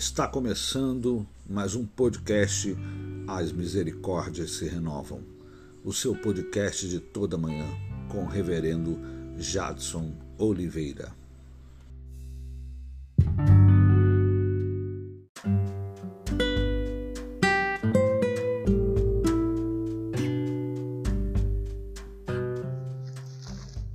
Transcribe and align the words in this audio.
Está 0.00 0.26
começando 0.26 1.26
mais 1.46 1.74
um 1.74 1.84
podcast 1.84 2.74
As 3.28 3.52
Misericórdias 3.52 4.52
se 4.52 4.66
Renovam, 4.66 5.20
o 5.84 5.92
seu 5.92 6.16
podcast 6.16 6.88
de 6.88 6.98
toda 6.98 7.36
manhã 7.36 7.66
com 8.08 8.24
o 8.24 8.26
reverendo 8.26 8.98
Jadson 9.36 10.14
Oliveira. 10.38 11.12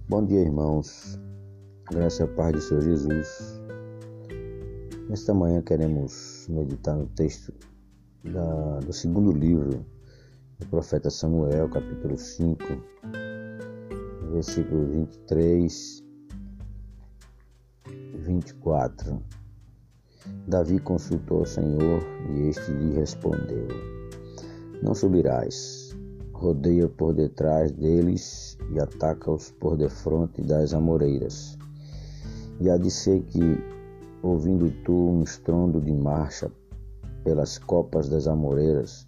Bom 0.07 0.23
dia, 0.23 0.41
irmãos. 0.41 1.19
Graças 1.89 2.21
a 2.21 2.27
paz 2.27 2.53
de 2.53 2.61
Senhor 2.61 2.83
Jesus. 2.83 3.54
Nesta 5.09 5.33
manhã 5.33 5.61
queremos 5.61 6.47
meditar 6.49 6.95
no 6.95 7.07
texto 7.07 7.53
da, 8.23 8.79
do 8.79 8.91
segundo 8.91 9.31
livro 9.31 9.85
do 10.59 10.65
profeta 10.67 11.09
Samuel, 11.09 11.69
capítulo 11.69 12.17
5, 12.17 12.57
versículo 14.31 14.87
23 14.87 16.03
e 17.87 18.17
24. 18.17 19.21
Davi 20.47 20.79
consultou 20.79 21.41
o 21.41 21.45
Senhor 21.45 22.01
e 22.31 22.49
este 22.49 22.71
lhe 22.71 22.93
respondeu: 22.95 23.67
Não 24.81 24.95
subirás 24.95 25.85
rodeia 26.35 26.87
por 26.87 27.13
detrás 27.13 27.71
deles 27.71 28.57
e 28.71 28.79
ataca-os 28.79 29.51
por 29.51 29.77
defronte 29.77 30.41
das 30.41 30.73
amoreiras. 30.73 31.57
E 32.59 32.69
há 32.69 32.77
de 32.77 32.91
ser 32.91 33.21
que, 33.23 33.57
ouvindo 34.25 34.71
tu 34.83 34.91
um 34.91 35.21
estrondo 35.21 35.79
de 35.79 35.93
marcha 35.93 36.51
pelas 37.23 37.59
copas 37.59 38.09
das 38.09 38.27
amoreiras, 38.27 39.07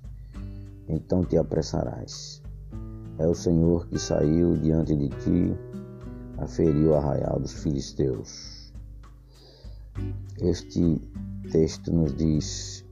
então 0.88 1.24
te 1.24 1.36
apressarás. 1.38 2.40
É 3.18 3.26
o 3.26 3.34
Senhor 3.34 3.88
que 3.88 3.98
saiu 3.98 4.56
diante 4.58 4.96
de 4.96 5.10
ti, 5.10 5.58
aferiu 6.38 6.92
o 6.92 6.94
arraial 6.94 7.40
dos 7.40 7.64
filisteus. 7.64 8.72
Este 10.40 11.02
texto 11.52 11.92
nos 11.92 12.16
diz 12.16 12.86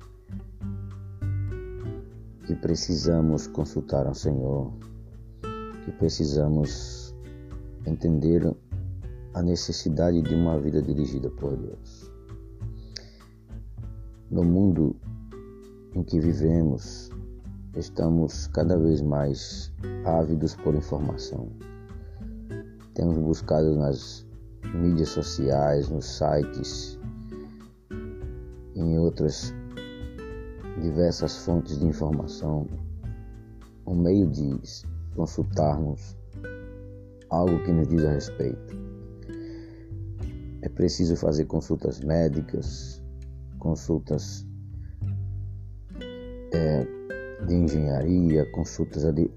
que 2.48 2.56
precisamos 2.56 3.46
consultar 3.46 4.08
ao 4.08 4.16
Senhor, 4.16 4.74
que 5.86 5.92
precisamos 5.92 7.14
entender 7.86 8.52
a 9.36 9.44
necessidade 9.44 10.24
de 10.24 10.34
uma 10.34 10.60
vida 10.60 10.82
dirigida 10.82 11.30
por 11.30 11.56
Deus. 11.56 12.05
No 14.32 14.44
mundo 14.44 14.96
em 15.94 16.04
que 16.04 16.20
vivemos, 16.20 17.12
estamos 17.76 18.48
cada 18.48 18.78
vez 18.78 19.02
mais 19.02 19.72
ávidos 20.04 20.56
por 20.56 20.74
informação. 20.74 21.50
Temos 22.96 23.18
buscado 23.18 23.76
nas 23.76 24.26
mídias 24.74 25.10
sociais, 25.10 25.90
nos 25.90 26.06
sites, 26.06 27.00
em 28.76 28.98
outras 28.98 29.54
diversas 30.82 31.38
fontes 31.46 31.78
de 31.80 31.86
informação, 31.86 32.68
um 33.86 33.96
meio 33.96 34.28
de 34.28 34.60
consultarmos 35.16 36.18
algo 37.30 37.64
que 37.64 37.72
nos 37.72 37.88
diz 37.88 38.04
a 38.04 38.12
respeito. 38.12 38.76
É 40.62 40.70
preciso 40.70 41.16
fazer 41.16 41.46
consultas 41.46 42.00
médicas, 42.00 43.05
consultas 43.66 44.46
é, 46.54 46.86
de 47.48 47.56
engenharia, 47.56 48.46
consultas 48.52 49.12
de, 49.12 49.32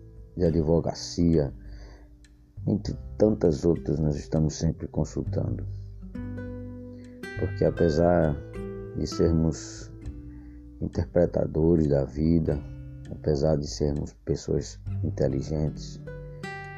advocacia, 0.44 1.50
entre 2.66 2.94
tantas 3.16 3.65
outras 3.65 3.99
nós 3.99 4.16
estamos 4.16 4.53
sempre 4.53 4.87
consultando. 4.89 5.66
Porque 7.41 7.65
apesar 7.65 8.37
de 8.99 9.06
sermos 9.06 9.91
interpretadores 10.83 11.89
da 11.89 12.05
vida, 12.05 12.60
apesar 13.10 13.56
de 13.56 13.66
sermos 13.66 14.12
pessoas 14.27 14.78
inteligentes, 15.03 16.03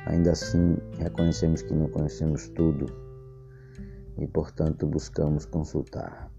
ainda 0.06 0.30
assim 0.30 0.76
reconhecemos 1.00 1.62
que 1.62 1.74
não 1.74 1.88
conhecemos 1.88 2.48
tudo 2.50 2.86
e, 4.18 4.26
portanto, 4.28 4.86
buscamos 4.86 5.44
consultar. 5.46 6.29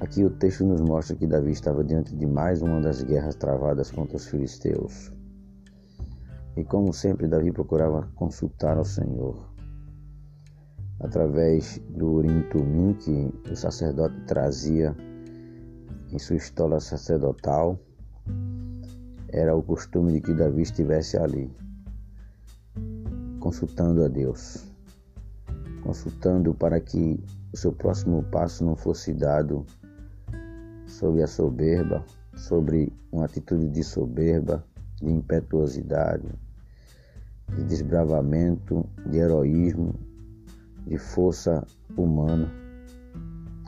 Aqui 0.00 0.24
o 0.24 0.30
texto 0.30 0.64
nos 0.64 0.80
mostra 0.80 1.14
que 1.14 1.26
Davi 1.26 1.52
estava 1.52 1.84
diante 1.84 2.16
de 2.16 2.26
mais 2.26 2.62
uma 2.62 2.80
das 2.80 3.02
guerras 3.02 3.34
travadas 3.34 3.90
contra 3.90 4.16
os 4.16 4.26
filisteus. 4.26 5.12
E 6.56 6.64
como 6.64 6.90
sempre, 6.90 7.28
Davi 7.28 7.52
procurava 7.52 8.08
consultar 8.14 8.78
ao 8.78 8.84
Senhor. 8.84 9.52
Através 11.00 11.78
do 11.90 12.12
Urim 12.12 12.40
Tumim 12.48 12.94
que 12.94 13.30
o 13.50 13.54
sacerdote 13.54 14.18
trazia 14.26 14.96
em 16.10 16.18
sua 16.18 16.36
estola 16.36 16.80
sacerdotal, 16.80 17.78
era 19.28 19.54
o 19.54 19.62
costume 19.62 20.14
de 20.14 20.22
que 20.22 20.32
Davi 20.32 20.62
estivesse 20.62 21.18
ali, 21.18 21.54
consultando 23.38 24.02
a 24.02 24.08
Deus, 24.08 24.64
consultando 25.82 26.54
para 26.54 26.80
que 26.80 27.22
o 27.52 27.56
seu 27.56 27.70
próximo 27.70 28.22
passo 28.24 28.64
não 28.64 28.74
fosse 28.74 29.12
dado 29.12 29.66
sobre 30.90 31.22
a 31.22 31.26
soberba, 31.26 32.04
sobre 32.34 32.92
uma 33.12 33.24
atitude 33.24 33.68
de 33.68 33.82
soberba, 33.82 34.64
de 35.00 35.10
impetuosidade, 35.10 36.28
de 37.56 37.64
desbravamento, 37.64 38.84
de 39.08 39.18
heroísmo, 39.18 39.94
de 40.86 40.98
força 40.98 41.66
humana, 41.96 42.50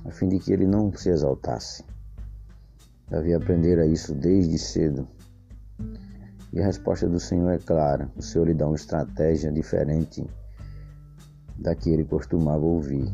a 0.04 0.10
fim 0.10 0.28
de 0.28 0.38
que 0.38 0.52
ele 0.52 0.66
não 0.66 0.92
se 0.92 1.08
exaltasse. 1.08 1.84
Davi 3.08 3.34
aprendera 3.34 3.86
isso 3.86 4.14
desde 4.14 4.58
cedo. 4.58 5.06
E 6.52 6.60
a 6.60 6.66
resposta 6.66 7.08
do 7.08 7.20
Senhor 7.20 7.50
é 7.50 7.58
clara: 7.58 8.10
o 8.16 8.22
Senhor 8.22 8.46
lhe 8.46 8.54
dá 8.54 8.66
uma 8.66 8.76
estratégia 8.76 9.52
diferente 9.52 10.26
da 11.58 11.74
que 11.74 11.90
ele 11.90 12.04
costumava 12.04 12.64
ouvir. 12.64 13.12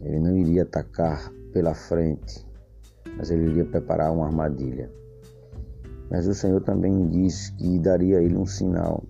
Ele 0.00 0.20
não 0.20 0.36
iria 0.36 0.62
atacar 0.62 1.32
pela 1.52 1.74
frente, 1.74 2.45
mas 3.16 3.30
ele 3.30 3.50
iria 3.50 3.64
preparar 3.64 4.12
uma 4.12 4.26
armadilha. 4.26 4.90
Mas 6.10 6.26
o 6.26 6.34
Senhor 6.34 6.60
também 6.62 7.08
diz 7.08 7.50
que 7.50 7.78
daria 7.78 8.18
a 8.18 8.22
ele 8.22 8.36
um 8.36 8.46
sinal. 8.46 9.04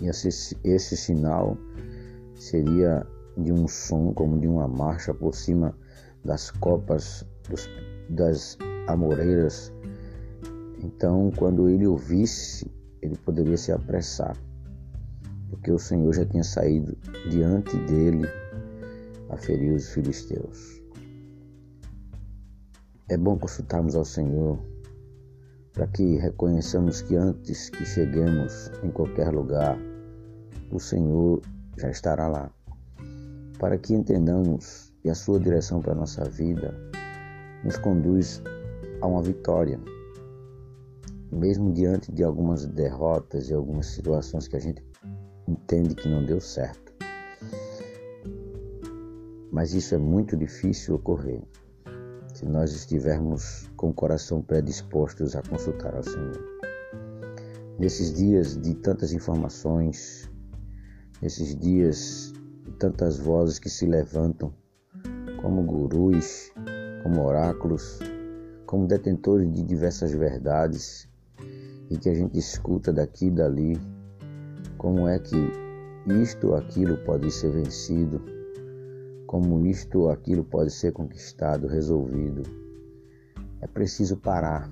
E 0.00 0.06
esse, 0.06 0.56
esse 0.62 0.96
sinal 0.96 1.56
seria 2.36 3.04
de 3.36 3.52
um 3.52 3.66
som, 3.66 4.12
como 4.12 4.38
de 4.38 4.46
uma 4.46 4.68
marcha 4.68 5.12
por 5.12 5.34
cima 5.34 5.76
das 6.24 6.50
copas 6.50 7.26
dos, 7.48 7.68
das 8.08 8.56
amoreiras. 8.86 9.72
Então, 10.82 11.32
quando 11.36 11.68
ele 11.68 11.86
ouvisse, 11.86 12.70
ele 13.02 13.16
poderia 13.16 13.56
se 13.56 13.72
apressar, 13.72 14.36
porque 15.50 15.70
o 15.72 15.78
Senhor 15.78 16.12
já 16.14 16.24
tinha 16.24 16.44
saído 16.44 16.96
diante 17.30 17.76
dele 17.86 18.28
a 19.30 19.36
ferir 19.36 19.72
os 19.72 19.88
filisteus. 19.88 20.77
É 23.10 23.16
bom 23.16 23.38
consultarmos 23.38 23.96
ao 23.96 24.04
Senhor 24.04 24.58
para 25.72 25.86
que 25.86 26.18
reconheçamos 26.18 27.00
que 27.00 27.16
antes 27.16 27.70
que 27.70 27.86
cheguemos 27.86 28.70
em 28.82 28.90
qualquer 28.90 29.30
lugar, 29.32 29.78
o 30.70 30.78
Senhor 30.78 31.40
já 31.78 31.88
estará 31.88 32.28
lá. 32.28 32.50
Para 33.58 33.78
que 33.78 33.94
entendamos 33.94 34.92
que 35.00 35.08
a 35.08 35.14
sua 35.14 35.40
direção 35.40 35.80
para 35.80 35.92
a 35.92 35.94
nossa 35.94 36.22
vida 36.26 36.74
nos 37.64 37.78
conduz 37.78 38.42
a 39.00 39.06
uma 39.06 39.22
vitória. 39.22 39.80
Mesmo 41.32 41.72
diante 41.72 42.12
de 42.12 42.22
algumas 42.22 42.66
derrotas 42.66 43.48
e 43.48 43.54
algumas 43.54 43.86
situações 43.86 44.46
que 44.46 44.56
a 44.56 44.60
gente 44.60 44.84
entende 45.46 45.94
que 45.94 46.10
não 46.10 46.26
deu 46.26 46.42
certo. 46.42 46.92
Mas 49.50 49.72
isso 49.72 49.94
é 49.94 49.98
muito 49.98 50.36
difícil 50.36 50.96
ocorrer 50.96 51.40
se 52.38 52.46
nós 52.46 52.72
estivermos 52.72 53.68
com 53.76 53.88
o 53.88 53.92
coração 53.92 54.40
predispostos 54.40 55.34
a 55.34 55.42
consultar 55.42 55.92
ao 55.96 56.04
Senhor. 56.04 56.38
Nesses 57.76 58.14
dias 58.14 58.56
de 58.56 58.76
tantas 58.76 59.12
informações, 59.12 60.30
nesses 61.20 61.56
dias 61.56 62.32
de 62.64 62.70
tantas 62.74 63.18
vozes 63.18 63.58
que 63.58 63.68
se 63.68 63.86
levantam 63.86 64.54
como 65.42 65.64
gurus, 65.64 66.52
como 67.02 67.24
oráculos, 67.24 67.98
como 68.66 68.86
detentores 68.86 69.52
de 69.52 69.64
diversas 69.64 70.12
verdades 70.12 71.08
e 71.90 71.98
que 71.98 72.08
a 72.08 72.14
gente 72.14 72.38
escuta 72.38 72.92
daqui 72.92 73.26
e 73.26 73.30
dali 73.32 73.80
como 74.76 75.08
é 75.08 75.18
que 75.18 75.34
isto 76.22 76.50
ou 76.50 76.54
aquilo 76.54 76.96
pode 76.98 77.32
ser 77.32 77.50
vencido, 77.50 78.22
como 79.28 79.66
isto 79.66 80.00
ou 80.00 80.10
aquilo 80.10 80.42
pode 80.42 80.70
ser 80.70 80.90
conquistado, 80.90 81.68
resolvido. 81.68 82.42
É 83.60 83.66
preciso 83.66 84.16
parar 84.16 84.66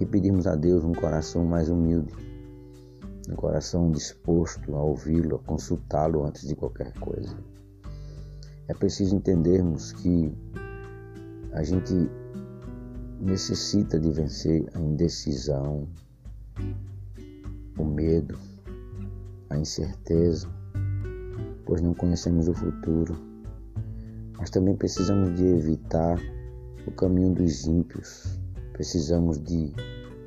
e 0.00 0.06
pedirmos 0.06 0.46
a 0.46 0.56
Deus 0.56 0.82
um 0.82 0.94
coração 0.94 1.44
mais 1.44 1.68
humilde, 1.68 2.10
um 3.28 3.36
coração 3.36 3.90
disposto 3.90 4.74
a 4.74 4.82
ouvi-lo, 4.82 5.36
a 5.36 5.38
consultá-lo 5.40 6.24
antes 6.24 6.48
de 6.48 6.56
qualquer 6.56 6.90
coisa. 6.94 7.36
É 8.66 8.72
preciso 8.72 9.14
entendermos 9.14 9.92
que 9.92 10.32
a 11.52 11.62
gente 11.62 11.92
necessita 13.20 14.00
de 14.00 14.10
vencer 14.10 14.66
a 14.72 14.80
indecisão, 14.80 15.86
o 17.78 17.84
medo, 17.84 18.38
a 19.50 19.58
incerteza, 19.58 20.48
pois 21.68 21.82
não 21.82 21.92
conhecemos 21.92 22.48
o 22.48 22.54
futuro. 22.54 23.14
Mas 24.38 24.48
também 24.48 24.74
precisamos 24.74 25.36
de 25.36 25.44
evitar 25.44 26.18
o 26.86 26.90
caminho 26.92 27.34
dos 27.34 27.66
ímpios. 27.66 28.40
Precisamos 28.72 29.38
de 29.38 29.74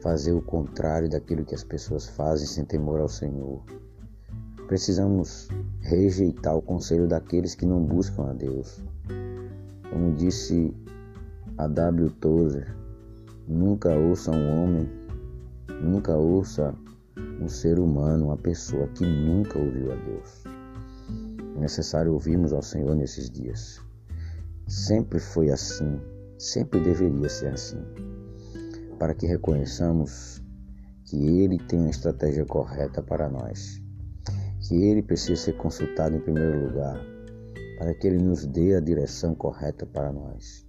fazer 0.04 0.34
o 0.34 0.42
contrário 0.44 1.10
daquilo 1.10 1.44
que 1.44 1.56
as 1.56 1.64
pessoas 1.64 2.08
fazem 2.10 2.46
sem 2.46 2.64
temor 2.64 3.00
ao 3.00 3.10
Senhor. 3.10 3.60
Precisamos 4.68 5.50
rejeitar 5.80 6.56
o 6.56 6.62
conselho 6.62 7.08
daqueles 7.08 7.56
que 7.56 7.66
não 7.66 7.84
buscam 7.84 8.30
a 8.30 8.34
Deus. 8.34 8.80
Como 9.90 10.14
disse 10.14 10.72
a 11.58 11.68
W. 11.68 12.12
Tozer, 12.22 12.72
nunca 13.48 13.90
ouça 13.98 14.30
um 14.30 14.64
homem, 14.64 14.88
nunca 15.82 16.16
ouça 16.16 16.76
um 17.42 17.50
ser 17.50 17.80
humano, 17.80 18.26
uma 18.26 18.38
pessoa 18.38 18.88
que 18.90 19.04
nunca 19.04 19.58
ouviu 19.58 19.92
a 19.92 19.96
Deus. 19.96 20.51
Necessário 21.62 22.12
ouvirmos 22.14 22.54
ao 22.54 22.64
Senhor 22.64 22.96
nesses 22.96 23.30
dias. 23.30 23.80
Sempre 24.68 25.20
foi 25.20 25.52
assim, 25.52 26.02
sempre 26.40 26.80
deveria 26.80 27.30
ser 27.30 27.54
assim, 27.54 27.78
para 28.98 29.14
que 29.14 29.28
reconheçamos 29.28 30.42
que 31.06 31.18
Ele 31.18 31.60
tem 31.60 31.86
a 31.86 31.92
estratégia 31.92 32.44
correta 32.46 33.04
para 33.04 33.30
nós, 33.30 33.80
que 34.68 34.76
Ele 34.76 35.04
precisa 35.04 35.36
ser 35.36 35.54
consultado 35.54 36.16
em 36.16 36.20
primeiro 36.20 36.68
lugar, 36.68 37.00
para 37.78 37.94
que 37.94 38.08
Ele 38.08 38.18
nos 38.18 38.44
dê 38.48 38.76
a 38.76 38.80
direção 38.80 39.36
correta 39.36 39.86
para 39.86 40.12
nós, 40.12 40.66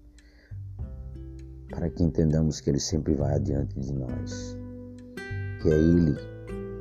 para 1.71 1.89
que 1.89 2.03
entendamos 2.03 2.61
que 2.61 2.69
Ele 2.69 2.81
sempre 2.81 3.15
vai 3.15 3.37
adiante 3.37 3.81
de 3.81 3.95
nós, 3.95 4.59
que 5.63 5.71
é 5.71 5.75
Ele 5.75 6.15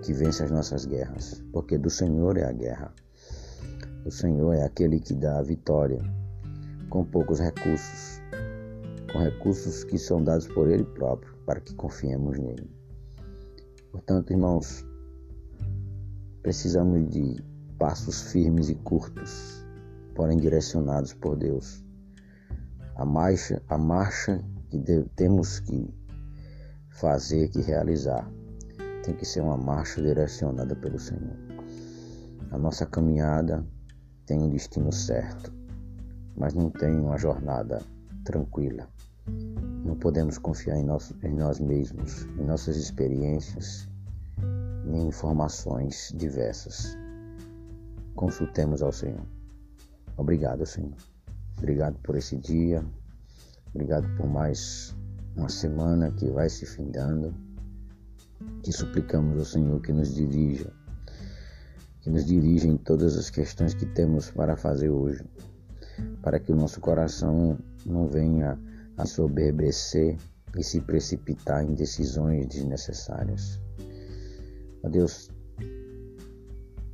que 0.03 0.11
vence 0.11 0.43
as 0.43 0.51
nossas 0.51 0.85
guerras, 0.85 1.41
porque 1.53 1.77
do 1.77 1.89
Senhor 1.89 2.37
é 2.37 2.43
a 2.43 2.51
guerra. 2.51 2.93
O 4.03 4.09
Senhor 4.09 4.53
é 4.53 4.63
aquele 4.63 4.99
que 4.99 5.13
dá 5.13 5.37
a 5.37 5.43
vitória 5.43 6.01
com 6.89 7.05
poucos 7.05 7.39
recursos, 7.39 8.19
com 9.11 9.19
recursos 9.19 9.83
que 9.83 9.97
são 9.99 10.23
dados 10.23 10.47
por 10.47 10.67
Ele 10.67 10.83
próprio, 10.83 11.31
para 11.45 11.59
que 11.61 11.75
confiemos 11.75 12.39
nele. 12.39 12.67
Portanto, 13.91 14.31
irmãos, 14.31 14.83
precisamos 16.41 17.07
de 17.09 17.43
passos 17.77 18.31
firmes 18.31 18.69
e 18.69 18.75
curtos, 18.75 19.63
porém 20.15 20.37
direcionados 20.37 21.13
por 21.13 21.37
Deus. 21.37 21.83
A 22.95 23.05
marcha, 23.05 23.61
a 23.69 23.77
marcha 23.77 24.43
que 24.69 24.79
temos 25.15 25.59
que 25.59 25.93
fazer, 26.89 27.49
que 27.49 27.61
realizar, 27.61 28.27
tem 29.03 29.15
que 29.15 29.25
ser 29.25 29.41
uma 29.41 29.57
marcha 29.57 30.01
direcionada 30.01 30.75
pelo 30.75 30.97
Senhor. 30.97 31.37
A 32.49 32.57
nossa 32.57 32.85
caminhada 32.85 33.63
tem 34.25 34.39
um 34.39 34.49
destino 34.49 34.91
certo, 34.91 35.53
mas 36.37 36.53
não 36.53 36.69
tem 36.69 36.99
uma 36.99 37.17
jornada 37.17 37.81
tranquila. 38.23 38.87
Não 39.85 39.95
podemos 39.95 40.37
confiar 40.37 40.77
em, 40.77 40.83
nosso, 40.83 41.15
em 41.23 41.33
nós 41.33 41.59
mesmos, 41.59 42.23
em 42.37 42.45
nossas 42.45 42.77
experiências, 42.77 43.87
nem 44.85 45.07
informações 45.07 46.13
diversas. 46.15 46.97
Consultemos 48.15 48.81
ao 48.81 48.91
Senhor. 48.91 49.25
Obrigado, 50.17 50.65
Senhor. 50.65 50.95
Obrigado 51.57 51.97
por 52.03 52.15
esse 52.15 52.37
dia. 52.37 52.83
Obrigado 53.73 54.07
por 54.17 54.27
mais 54.27 54.95
uma 55.35 55.49
semana 55.49 56.11
que 56.11 56.29
vai 56.29 56.49
se 56.49 56.65
findando. 56.65 57.33
Que 58.63 58.71
suplicamos 58.71 59.37
ao 59.39 59.45
Senhor 59.45 59.81
que 59.81 59.93
nos 59.93 60.13
dirija 60.13 60.71
que 62.01 62.09
nos 62.09 62.25
dirija 62.25 62.67
em 62.67 62.77
todas 62.77 63.15
as 63.15 63.29
questões 63.29 63.75
que 63.75 63.85
temos 63.85 64.31
para 64.31 64.57
fazer 64.57 64.89
hoje, 64.89 65.23
para 66.21 66.39
que 66.39 66.51
o 66.51 66.55
nosso 66.55 66.81
coração 66.81 67.57
não 67.85 68.07
venha 68.07 68.59
a 68.97 69.05
soberbecer 69.05 70.17
e 70.57 70.63
se 70.63 70.81
precipitar 70.81 71.63
em 71.63 71.75
decisões 71.75 72.47
desnecessárias. 72.47 73.61
Ó 74.83 74.89
Deus, 74.89 75.29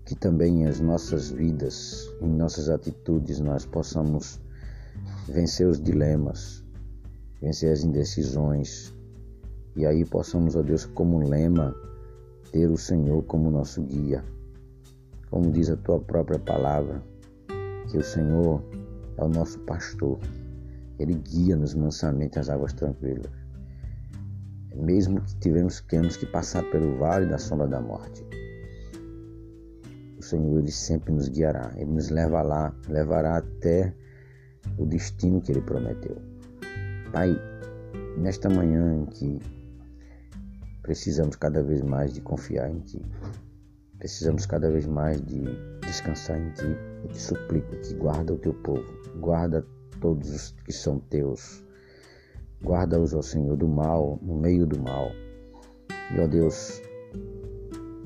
que 0.06 0.13
também 0.13 0.68
as 0.68 0.81
nossas 0.81 1.31
vidas, 1.31 2.13
em 2.21 2.30
nossas 2.30 2.69
atitudes, 2.69 3.39
nós 3.39 3.65
possamos 3.65 4.42
vencer 5.30 5.68
os 5.68 5.81
dilemas, 5.81 6.65
vencer 7.42 7.71
as 7.71 7.83
indecisões, 7.83 8.94
e 9.74 9.86
aí 9.86 10.03
possamos, 10.03 10.56
ó 10.56 10.62
Deus, 10.62 10.86
como 10.86 11.19
lema, 11.19 11.74
ter 12.51 12.69
o 12.69 12.77
Senhor 12.77 13.24
como 13.24 13.50
nosso 13.50 13.81
guia 13.83 14.24
como 15.29 15.51
diz 15.51 15.69
a 15.69 15.77
tua 15.77 16.00
própria 16.00 16.39
palavra, 16.39 17.01
que 17.89 17.97
o 17.97 18.03
Senhor 18.03 18.63
é 19.18 19.24
o 19.24 19.29
nosso 19.29 19.59
pastor. 19.62 20.19
Ele 21.00 21.13
guia-nos 21.13 21.74
mansamente 21.74 22.39
às 22.39 22.50
águas 22.50 22.74
tranquilas. 22.74 23.31
Mesmo 24.75 25.21
que 25.21 25.35
tivemos, 25.38 25.81
tenhamos 25.81 26.18
que 26.18 26.25
passar 26.25 26.63
pelo 26.71 26.97
vale 26.97 27.25
da 27.25 27.38
sombra 27.38 27.68
da 27.68 27.81
morte, 27.81 28.24
o 30.18 30.24
Senhor 30.24 30.59
ele 30.59 30.71
sempre 30.71 31.13
nos 31.13 31.29
guiará. 31.29 31.71
Ele 31.75 31.91
nos 31.91 32.09
leva 32.09 32.41
lá, 32.41 32.74
levará 32.89 33.38
até 33.38 33.94
o 34.77 34.85
destino 34.85 35.41
que 35.41 35.51
ele 35.51 35.62
prometeu. 35.62 36.18
Pai, 37.12 37.35
nesta 38.18 38.50
manhã 38.50 38.95
em 38.95 39.06
que 39.06 39.39
precisamos 40.81 41.35
cada 41.35 41.62
vez 41.63 41.81
mais 41.81 42.13
de 42.13 42.21
confiar 42.21 42.69
em 42.69 42.79
Ti, 42.79 43.01
Precisamos 44.00 44.46
cada 44.46 44.70
vez 44.70 44.86
mais 44.86 45.20
de 45.25 45.44
descansar 45.82 46.39
em 46.39 46.51
Ti. 46.51 46.77
Eu 47.04 47.10
te 47.10 47.20
suplico 47.20 47.75
que 47.77 47.96
guarda 47.96 48.34
o 48.34 48.38
Teu 48.38 48.54
povo, 48.54 48.86
guarda 49.20 49.66
todos 50.00 50.30
os 50.30 50.51
que 50.66 50.72
são 50.72 51.00
Teus. 51.00 51.66
Guarda-os, 52.63 53.13
ó 53.13 53.22
Senhor, 53.24 53.58
do 53.58 53.68
mal, 53.68 54.20
no 54.22 54.38
meio 54.38 54.68
do 54.68 54.80
mal. 54.80 55.10
E, 56.13 56.20
ó 56.20 56.27
Deus, 56.27 56.82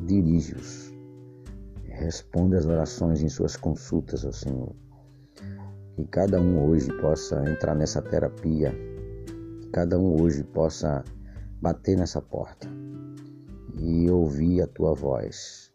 dirige-os. 0.05 0.93
Responde 1.83 2.55
as 2.55 2.65
orações 2.65 3.21
em 3.21 3.29
suas 3.29 3.57
consultas, 3.57 4.23
ó 4.23 4.31
Senhor. 4.31 4.73
Que 5.95 6.05
cada 6.05 6.39
um 6.39 6.69
hoje 6.69 6.87
possa 7.01 7.43
entrar 7.49 7.75
nessa 7.75 8.01
terapia. 8.01 8.73
Que 9.61 9.69
cada 9.71 9.99
um 9.99 10.21
hoje 10.21 10.43
possa 10.43 11.03
bater 11.61 11.97
nessa 11.97 12.21
porta 12.21 12.67
e 13.77 14.09
ouvir 14.09 14.61
a 14.61 14.67
tua 14.67 14.93
voz 14.93 15.70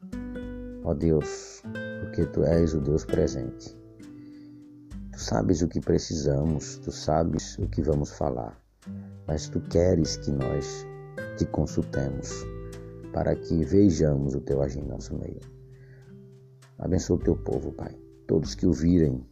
Ó 0.87 0.95
Deus, 0.95 1.65
porque 2.01 2.25
tu 2.27 2.45
és 2.45 2.73
o 2.73 2.81
Deus 2.81 3.05
presente. 3.05 3.77
Tu 5.11 5.19
sabes 5.19 5.61
o 5.61 5.67
que 5.67 5.81
precisamos, 5.81 6.79
tu 6.79 6.93
sabes 6.93 7.59
o 7.59 7.67
que 7.67 7.83
vamos 7.83 8.13
falar, 8.13 8.57
mas 9.27 9.49
tu 9.49 9.61
queres 9.63 10.17
que 10.19 10.31
nós 10.31 10.87
te 11.39 11.45
consultemos 11.47 12.31
para 13.13 13.35
que 13.35 13.65
vejamos 13.65 14.37
o 14.37 14.41
teu 14.41 14.63
agir 14.63 14.79
em 14.79 14.87
nosso 14.87 15.19
meio. 15.19 15.41
Abençoa 16.79 17.17
o 17.17 17.21
teu 17.21 17.37
povo, 17.37 17.73
Pai. 17.73 17.99
Todos 18.29 18.55
que 18.55 18.65
ouvirem 18.65 19.27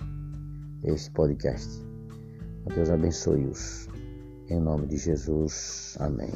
este 0.83 1.09
podcast. 1.13 1.71
Deus 2.75 2.91
abençoe-os. 2.91 3.89
Em 4.49 4.59
nome 4.59 4.89
de 4.89 4.97
Jesus. 4.97 5.97
Amém. 6.01 6.33